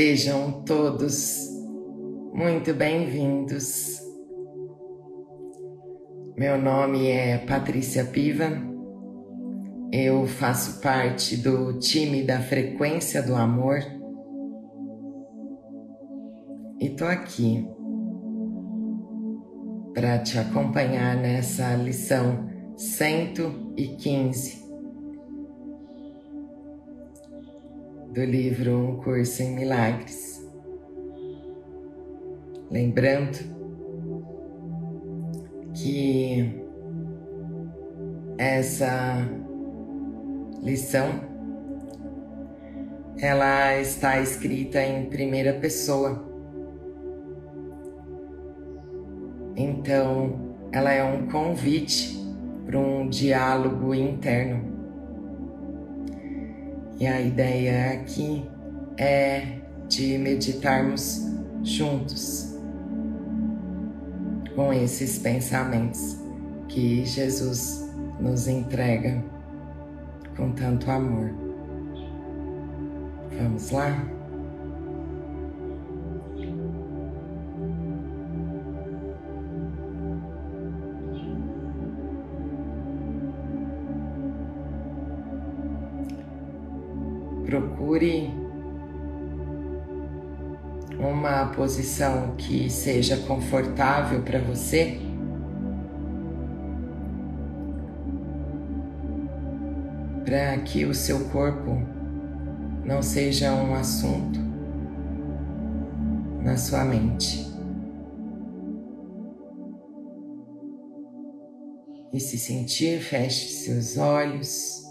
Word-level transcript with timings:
Sejam 0.00 0.62
todos 0.62 1.46
muito 2.32 2.72
bem-vindos. 2.72 4.00
Meu 6.38 6.56
nome 6.56 7.06
é 7.06 7.36
Patrícia 7.36 8.06
Piva, 8.06 8.50
eu 9.92 10.26
faço 10.26 10.80
parte 10.80 11.36
do 11.36 11.78
time 11.78 12.22
da 12.22 12.40
Frequência 12.40 13.22
do 13.22 13.34
Amor. 13.34 13.80
E 16.80 16.88
tô 16.88 17.04
aqui 17.04 17.68
para 19.92 20.18
te 20.20 20.38
acompanhar 20.38 21.14
nessa 21.14 21.74
lição 21.74 22.48
115 22.74 24.59
do 28.12 28.24
livro 28.24 28.76
Um 28.76 28.96
Curso 28.96 29.42
em 29.42 29.54
Milagres. 29.54 30.44
Lembrando 32.68 33.38
que 35.74 36.60
essa 38.36 39.28
lição 40.60 41.08
ela 43.18 43.76
está 43.78 44.20
escrita 44.20 44.82
em 44.82 45.06
primeira 45.06 45.52
pessoa. 45.52 46.28
Então, 49.56 50.56
ela 50.72 50.92
é 50.92 51.04
um 51.04 51.28
convite 51.28 52.18
para 52.66 52.78
um 52.78 53.08
diálogo 53.08 53.94
interno 53.94 54.79
e 57.00 57.06
a 57.06 57.18
ideia 57.18 57.94
aqui 57.94 58.46
é 58.98 59.56
de 59.88 60.18
meditarmos 60.18 61.26
juntos 61.62 62.54
com 64.54 64.70
esses 64.70 65.18
pensamentos 65.18 66.18
que 66.68 67.02
Jesus 67.06 67.90
nos 68.20 68.46
entrega 68.46 69.24
com 70.36 70.52
tanto 70.52 70.90
amor. 70.90 71.32
Vamos 73.38 73.70
lá? 73.70 74.19
Procure 87.50 88.30
uma 90.96 91.46
posição 91.46 92.36
que 92.36 92.70
seja 92.70 93.16
confortável 93.26 94.22
para 94.22 94.38
você. 94.38 95.00
Para 100.24 100.58
que 100.58 100.84
o 100.84 100.94
seu 100.94 101.24
corpo 101.30 101.82
não 102.84 103.02
seja 103.02 103.50
um 103.52 103.74
assunto 103.74 104.38
na 106.44 106.56
sua 106.56 106.84
mente. 106.84 107.50
E 112.12 112.20
se 112.20 112.38
sentir, 112.38 113.00
feche 113.00 113.48
seus 113.48 113.98
olhos. 113.98 114.89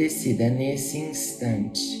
Decida 0.00 0.48
nesse 0.48 0.96
instante. 0.96 2.00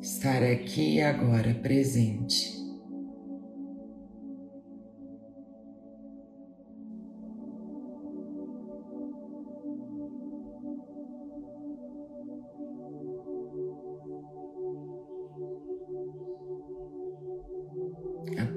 Estar 0.00 0.44
aqui 0.44 1.00
agora 1.00 1.52
presente. 1.52 2.57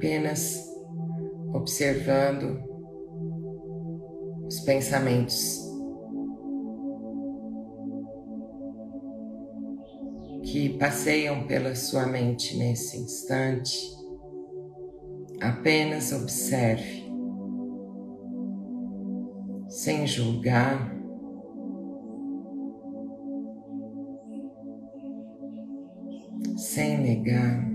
Apenas 0.01 0.67
observando 1.53 2.59
os 4.47 4.59
pensamentos 4.61 5.61
que 10.41 10.75
passeiam 10.79 11.45
pela 11.45 11.75
sua 11.75 12.07
mente 12.07 12.57
nesse 12.57 12.97
instante. 12.97 13.77
Apenas 15.39 16.11
observe, 16.11 17.05
sem 19.67 20.07
julgar. 20.07 20.99
Sem 26.57 26.97
negar. 26.97 27.70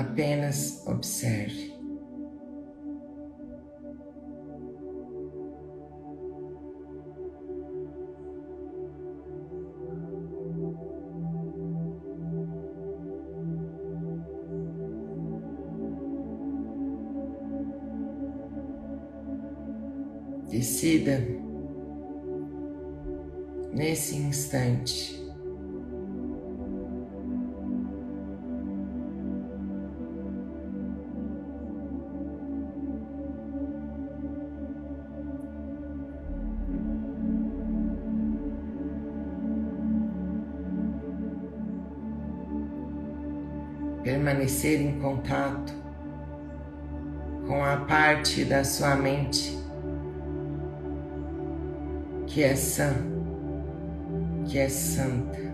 Apenas 0.00 0.82
observe. 0.86 1.78
Decida 20.48 21.24
nesse 23.72 24.16
instante 24.16 25.29
permanecer 44.30 44.80
em 44.80 45.00
contato 45.00 45.74
com 47.46 47.64
a 47.64 47.78
parte 47.78 48.44
da 48.44 48.62
sua 48.62 48.94
mente 48.94 49.58
que 52.28 52.44
é 52.44 52.54
sã, 52.54 52.94
que 54.46 54.56
é 54.56 54.68
santa. 54.68 55.50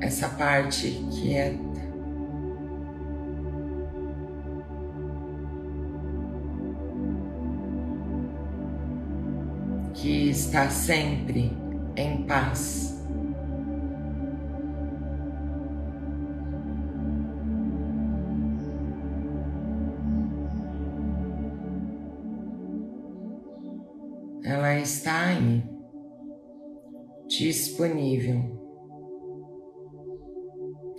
Essa 0.00 0.28
parte 0.30 0.90
quieta. 1.10 1.74
que 9.94 10.28
está 10.28 10.68
sempre 10.68 11.63
em 11.96 12.26
paz. 12.26 12.94
Ela 24.44 24.78
está 24.78 25.28
aí, 25.28 25.64
disponível 27.26 28.64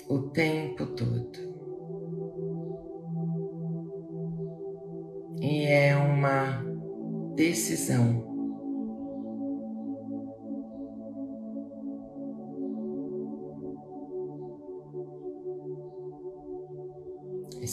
o 0.10 0.20
tempo 0.30 0.86
todo. 0.88 1.56
E 5.42 5.66
é 5.66 5.96
uma 5.96 6.64
decisão 7.36 8.35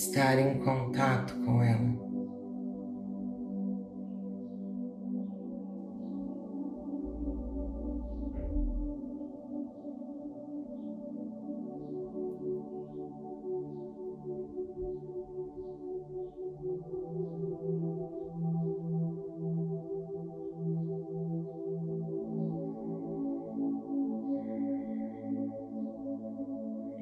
estar 0.03 0.37
em 0.37 0.59
contato 0.59 1.35
com 1.45 1.63
ela. 1.63 2.03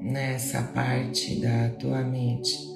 nessa 0.02 0.62
parte 0.62 1.40
da 1.40 1.68
tua 1.78 2.02
mente. 2.02 2.69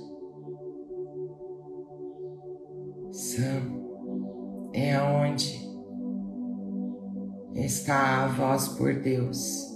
A 8.15 8.29
voz 8.29 8.69
por 8.69 8.95
Deus, 8.95 9.75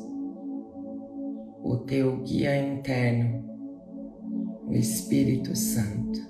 o 1.61 1.76
teu 1.79 2.19
guia 2.19 2.56
interno, 2.56 3.44
o 4.64 4.73
Espírito 4.75 5.56
Santo. 5.56 6.20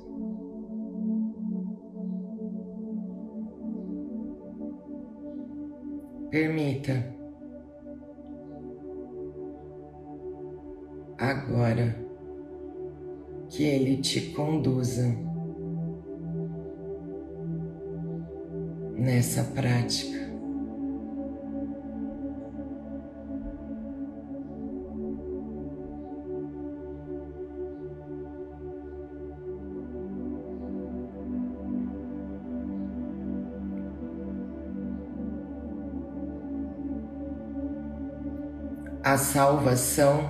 Permita 6.30 7.14
agora 11.18 11.94
que 13.50 13.64
Ele 13.64 13.98
te 13.98 14.32
conduza 14.32 15.14
nessa 18.96 19.44
prática. 19.52 20.27
A 39.08 39.16
salvação 39.16 40.28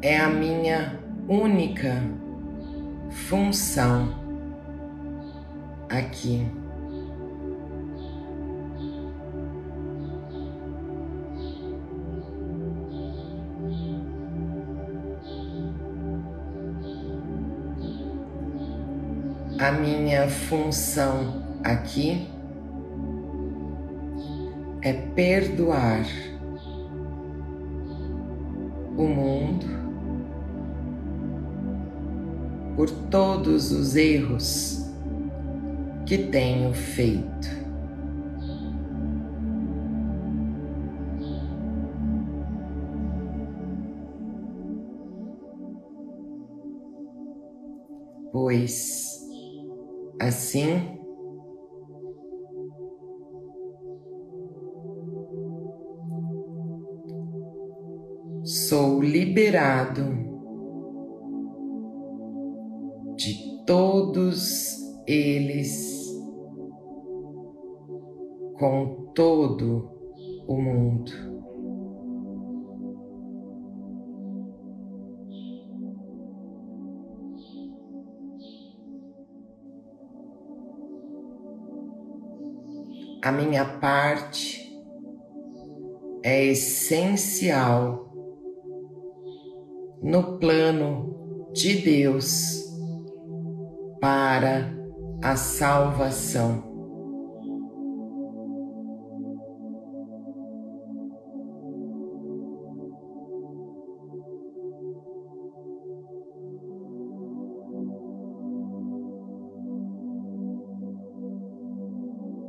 é 0.00 0.16
a 0.16 0.30
minha 0.30 0.98
única 1.28 2.02
função 3.10 4.14
aqui. 5.90 6.50
A 19.58 19.72
minha 19.72 20.26
função 20.30 21.44
aqui 21.62 22.35
é 24.86 24.92
perdoar 24.92 26.06
o 28.96 29.02
mundo 29.02 29.66
por 32.76 32.88
todos 33.10 33.72
os 33.72 33.96
erros 33.96 34.88
que 36.06 36.18
tenho 36.18 36.72
feito. 36.72 37.48
Pois 48.30 49.26
assim 50.20 50.95
sou 58.76 59.00
liberado 59.00 60.04
todos 63.64 64.76
eles 65.06 66.14
com 68.58 69.12
todo 69.14 69.90
o 70.46 70.60
mundo. 70.60 71.10
A 83.22 83.32
minha 83.32 83.64
parte 83.80 84.70
é 86.22 86.44
essencial 86.44 88.05
no 90.06 90.38
plano 90.38 91.50
de 91.52 91.82
Deus 91.82 92.64
para 94.00 94.72
a 95.20 95.34
salvação. 95.34 96.62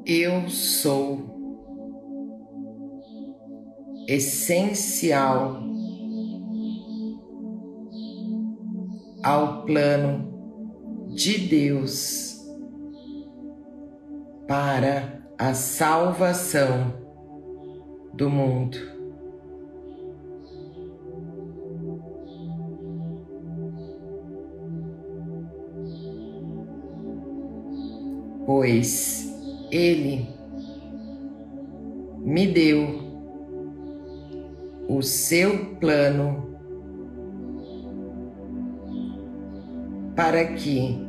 Eu 0.05 0.47
sou 0.47 1.35
essencial 4.07 5.67
ao 9.27 9.63
plano 9.63 11.05
de 11.09 11.37
Deus 11.37 12.47
para 14.47 15.21
a 15.37 15.53
salvação 15.53 16.93
do 18.13 18.29
mundo. 18.29 18.77
Pois 28.45 29.29
Ele 29.69 30.25
me 32.19 32.47
deu 32.47 33.01
o 34.87 35.01
seu 35.01 35.75
plano 35.75 36.56
para 40.17 40.43
que 40.45 41.07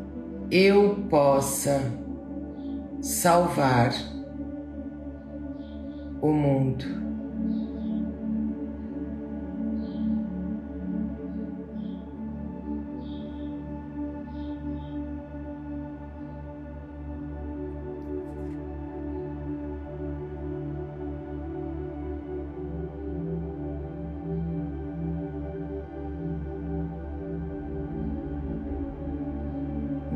eu 0.50 1.06
possa 1.08 1.80
salvar 3.00 3.90
o 6.20 6.30
mundo. 6.30 7.07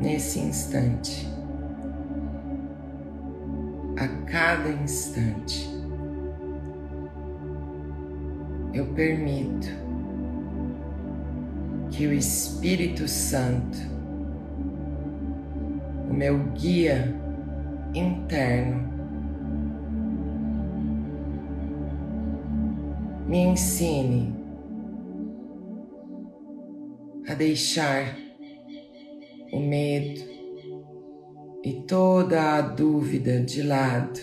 Nesse 0.02 0.40
instante, 0.40 1.28
a 3.97 4.09
cada 4.26 4.68
instante, 4.68 5.71
eu 8.75 8.87
permito 8.94 9.68
que 11.90 12.06
o 12.09 12.12
Espírito 12.12 13.06
Santo, 13.06 13.78
o 16.11 16.12
meu 16.12 16.37
guia 16.54 17.14
interno, 17.94 18.90
me 23.28 23.38
ensine 23.38 24.35
a 27.28 27.35
deixar 27.35 28.31
o 29.52 29.61
medo 29.61 30.21
e 31.62 31.82
toda 31.87 32.56
a 32.56 32.61
dúvida 32.62 33.40
de 33.40 33.62
lado, 33.62 34.18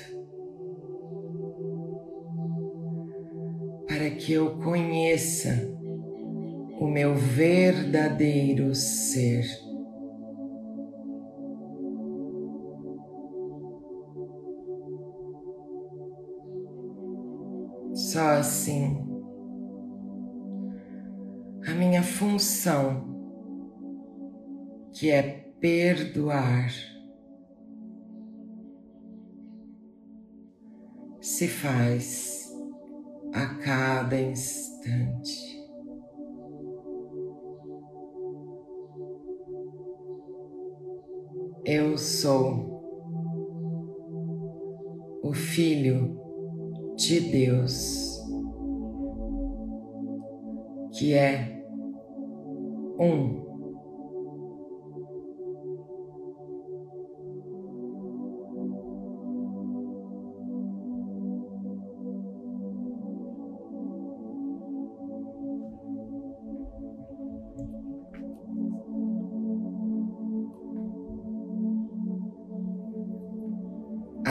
para 3.87 4.09
que 4.09 4.33
eu 4.33 4.57
conheça 4.57 5.71
o 6.79 6.87
meu 6.87 7.15
verdadeiro 7.15 8.73
ser. 8.73 9.45
Só 17.93 18.39
assim 18.39 19.05
a 21.67 21.71
minha 21.71 22.01
função, 22.01 23.18
que 24.99 25.09
é 25.11 25.21
perdoar, 25.61 26.69
se 31.21 31.47
faz 31.47 32.53
a 33.33 33.45
cada 33.63 34.19
instante. 34.19 35.57
Eu 41.63 41.97
sou 41.97 42.83
o 45.23 45.31
Filho 45.33 46.19
de 46.97 47.21
Deus, 47.21 48.19
que 50.91 51.13
é 51.13 51.63
um. 52.99 53.48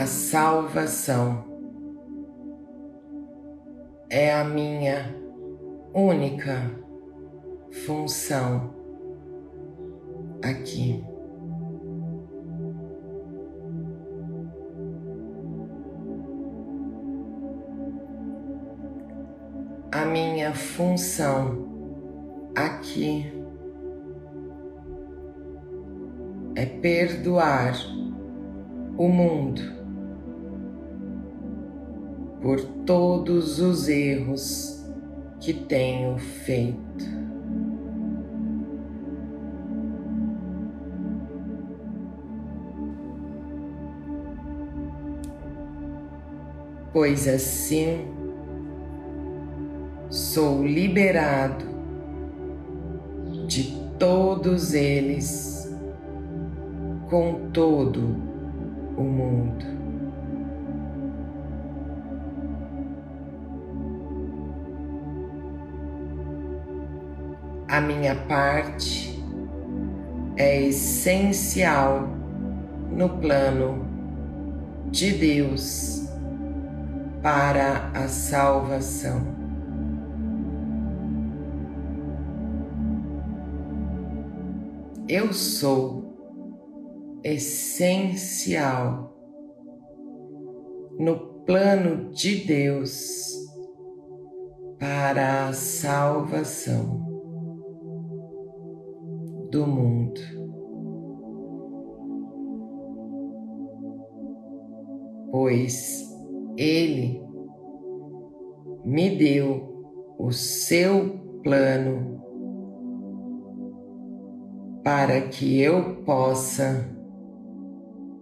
Salvação 0.09 1.45
é 4.09 4.33
a 4.33 4.43
minha 4.43 5.15
única 5.93 6.71
função 7.85 8.73
aqui. 10.43 11.05
A 19.91 20.05
minha 20.05 20.55
função 20.55 21.67
aqui 22.55 23.31
é 26.55 26.65
perdoar 26.65 27.75
o 28.97 29.07
mundo 29.07 29.78
por 32.41 32.61
todos 32.85 33.59
os 33.59 33.87
erros 33.87 34.85
que 35.39 35.53
tenho 35.53 36.17
feito. 36.17 37.19
pois 46.91 47.27
assim 47.27 48.07
sou 50.09 50.65
liberado 50.65 51.65
de 53.47 53.79
todos 53.97 54.73
eles 54.73 55.73
com 57.09 57.49
todo 57.53 58.01
o 58.97 59.03
mundo. 59.03 59.78
A 67.69 67.79
minha 67.79 68.15
parte 68.15 69.23
é 70.35 70.59
essencial 70.59 72.07
no 72.91 73.19
plano 73.19 73.85
de 74.89 75.11
Deus 75.11 76.09
para 77.21 77.91
a 77.93 78.07
salvação. 78.07 79.21
Eu 85.07 85.31
sou 85.31 87.21
essencial 87.23 89.15
no 90.97 91.17
plano 91.45 92.09
de 92.11 92.35
Deus 92.45 93.47
para 94.79 95.49
a 95.49 95.53
salvação 95.53 97.08
do 99.49 99.65
mundo. 99.65 100.19
Pois 105.31 106.09
ele 106.57 107.21
me 108.83 109.15
deu 109.15 110.15
o 110.17 110.31
seu 110.31 111.19
plano 111.43 112.19
para 114.83 115.21
que 115.21 115.61
eu 115.61 116.03
possa 116.03 116.89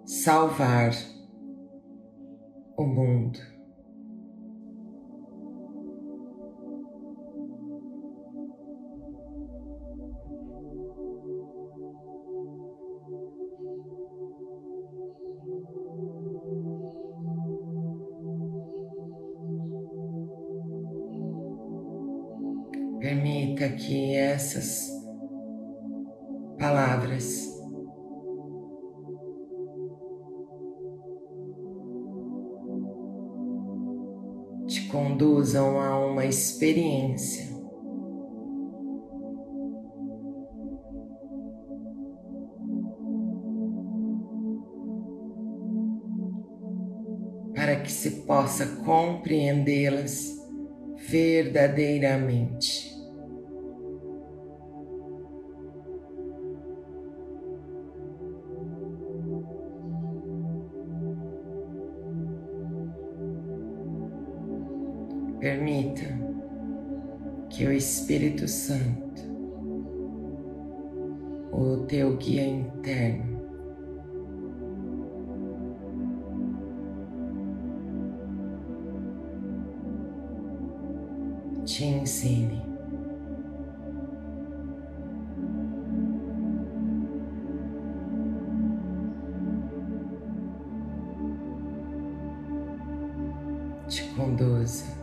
salvar 0.05 0.91
o 2.77 2.83
mundo. 2.83 3.56
Essas 24.37 24.87
palavras 26.59 27.57
te 34.67 34.87
conduzam 34.89 35.79
a 35.79 36.05
uma 36.05 36.23
experiência 36.23 37.47
para 47.55 47.77
que 47.77 47.91
se 47.91 48.21
possa 48.21 48.67
compreendê-las 48.85 50.37
verdadeiramente. 51.09 52.86
Permita 65.39 66.05
que 67.49 67.65
o 67.65 67.71
Espírito 67.71 68.47
Santo, 68.47 69.21
o 71.51 71.85
teu 71.85 72.17
guia 72.17 72.43
interno, 72.43 73.37
te 81.65 81.85
ensine. 81.85 82.65
Te 93.87 94.03
conduza. 94.15 94.96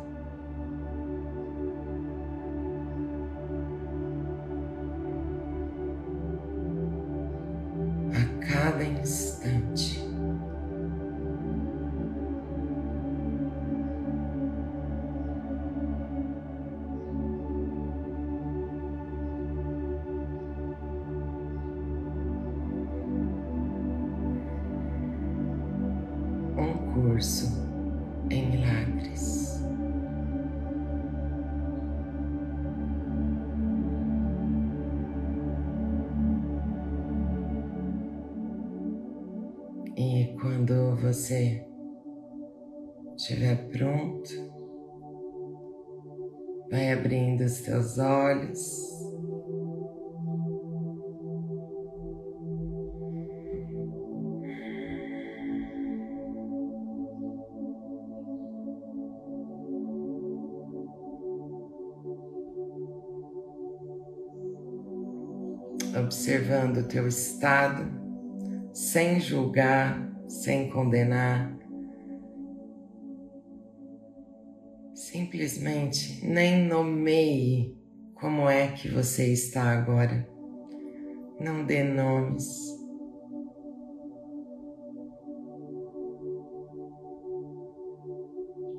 Você 41.05 41.63
estiver 43.15 43.69
pronto, 43.69 44.31
vai 46.71 46.93
abrindo 46.93 47.45
os 47.45 47.61
teus 47.61 47.99
olhos. 47.99 48.95
observando 65.97 66.79
o 66.79 66.89
teu 66.89 67.07
estado, 67.07 67.87
sem 68.73 69.21
julgar, 69.21 70.14
sem 70.29 70.71
condenar. 70.71 71.57
Simplesmente 74.95 76.25
nem 76.25 76.67
nomeie 76.67 77.77
como 78.15 78.49
é 78.49 78.69
que 78.69 78.89
você 78.89 79.33
está 79.33 79.63
agora. 79.73 80.29
Não 81.41 81.65
dê 81.65 81.83
nomes. 81.83 82.75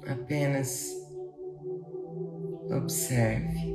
Apenas 0.07 0.93
observe. 2.71 3.74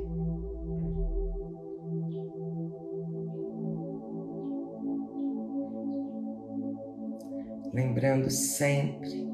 Lembrando 7.72 8.30
sempre 8.30 9.28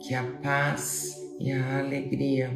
que 0.00 0.14
a 0.14 0.24
paz 0.42 1.16
e 1.38 1.52
a 1.52 1.78
alegria 1.78 2.50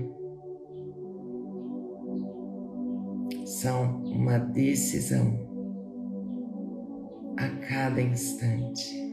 são 3.45 4.02
uma 4.04 4.38
decisão 4.38 5.38
a 7.36 7.49
cada 7.67 8.00
instante. 8.00 9.05